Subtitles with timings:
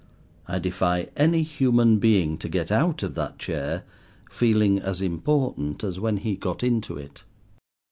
[0.47, 3.83] I defy any human being to get out of that chair,
[4.31, 7.23] feeling as important as when he got into it.